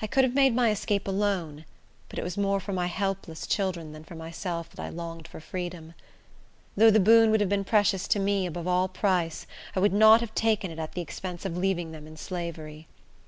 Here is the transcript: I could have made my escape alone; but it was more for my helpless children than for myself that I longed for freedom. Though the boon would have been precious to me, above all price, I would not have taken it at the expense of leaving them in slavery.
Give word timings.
I 0.00 0.08
could 0.08 0.24
have 0.24 0.34
made 0.34 0.56
my 0.56 0.72
escape 0.72 1.06
alone; 1.06 1.64
but 2.08 2.18
it 2.18 2.24
was 2.24 2.36
more 2.36 2.58
for 2.58 2.72
my 2.72 2.88
helpless 2.88 3.46
children 3.46 3.92
than 3.92 4.02
for 4.02 4.16
myself 4.16 4.68
that 4.70 4.80
I 4.82 4.88
longed 4.88 5.28
for 5.28 5.38
freedom. 5.38 5.94
Though 6.76 6.90
the 6.90 6.98
boon 6.98 7.30
would 7.30 7.38
have 7.38 7.48
been 7.48 7.62
precious 7.62 8.08
to 8.08 8.18
me, 8.18 8.44
above 8.44 8.66
all 8.66 8.88
price, 8.88 9.46
I 9.76 9.78
would 9.78 9.92
not 9.92 10.20
have 10.20 10.34
taken 10.34 10.72
it 10.72 10.80
at 10.80 10.94
the 10.94 11.00
expense 11.00 11.44
of 11.44 11.56
leaving 11.56 11.92
them 11.92 12.08
in 12.08 12.16
slavery. 12.16 12.88